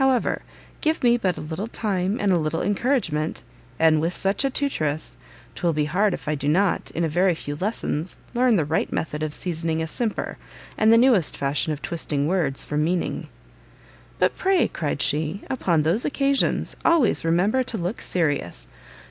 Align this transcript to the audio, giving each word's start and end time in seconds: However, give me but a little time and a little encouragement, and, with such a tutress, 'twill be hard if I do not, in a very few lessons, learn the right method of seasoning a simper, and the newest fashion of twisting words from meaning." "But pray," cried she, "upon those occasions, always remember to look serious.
However, 0.00 0.40
give 0.80 1.02
me 1.02 1.18
but 1.18 1.36
a 1.36 1.42
little 1.42 1.66
time 1.68 2.16
and 2.18 2.32
a 2.32 2.38
little 2.38 2.62
encouragement, 2.62 3.42
and, 3.78 4.00
with 4.00 4.14
such 4.14 4.42
a 4.42 4.48
tutress, 4.48 5.18
'twill 5.54 5.74
be 5.74 5.84
hard 5.84 6.14
if 6.14 6.26
I 6.28 6.34
do 6.34 6.48
not, 6.48 6.90
in 6.92 7.04
a 7.04 7.10
very 7.10 7.34
few 7.34 7.56
lessons, 7.56 8.16
learn 8.32 8.56
the 8.56 8.64
right 8.64 8.90
method 8.90 9.22
of 9.22 9.34
seasoning 9.34 9.82
a 9.82 9.86
simper, 9.86 10.38
and 10.78 10.90
the 10.90 10.96
newest 10.96 11.36
fashion 11.36 11.74
of 11.74 11.82
twisting 11.82 12.26
words 12.26 12.64
from 12.64 12.84
meaning." 12.84 13.28
"But 14.18 14.34
pray," 14.38 14.66
cried 14.68 15.02
she, 15.02 15.42
"upon 15.50 15.82
those 15.82 16.06
occasions, 16.06 16.74
always 16.82 17.22
remember 17.22 17.62
to 17.64 17.76
look 17.76 18.00
serious. 18.00 18.68